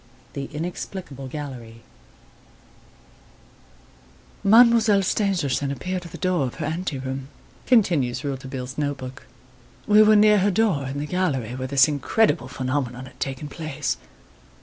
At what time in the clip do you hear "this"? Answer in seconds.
11.67-11.87